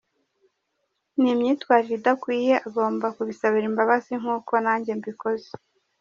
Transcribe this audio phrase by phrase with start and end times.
[1.19, 5.49] Ni imyitwarire idakwiye, agomba kubisabira imbabazi nk’uko nanjye mbikoze.”